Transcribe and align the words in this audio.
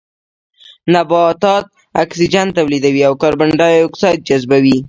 نباتات 0.93 1.65
اکسيجن 2.03 2.47
توليدوي 2.57 3.01
او 3.07 3.13
کاربن 3.21 3.49
ډای 3.59 3.75
اکسايد 3.87 4.19
جذبوي 4.27 4.77